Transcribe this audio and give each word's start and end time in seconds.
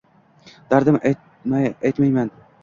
Dardim 0.71 0.97
aytmadim. 1.11 2.35